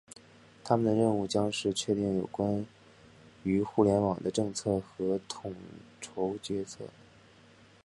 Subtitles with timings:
[0.63, 2.65] 他们的任务将是确定有关
[3.43, 5.53] 于互联网的政策和统
[6.01, 6.85] 筹决策。